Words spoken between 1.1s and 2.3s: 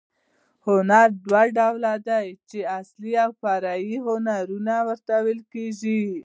دوه ډول دي،